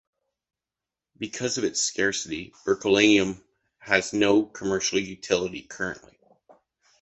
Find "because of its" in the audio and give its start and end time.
1.19-1.79